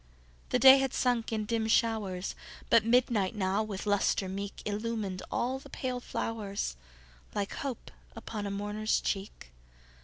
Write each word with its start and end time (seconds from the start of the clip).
The 0.49 0.57
day 0.57 0.79
had 0.79 0.95
sunk 0.95 1.31
in 1.31 1.45
dim 1.45 1.67
showers, 1.67 2.33
But 2.71 2.83
midnight 2.83 3.35
now, 3.35 3.61
with 3.61 3.85
lustre 3.85 4.27
meek, 4.27 4.63
Illumined 4.65 5.21
all 5.29 5.59
the 5.59 5.69
pale 5.69 5.99
flowers, 5.99 6.75
Like 7.35 7.53
hope 7.53 7.91
upon 8.15 8.47
a 8.47 8.49
mourner's 8.49 8.99
cheek. 8.99 9.51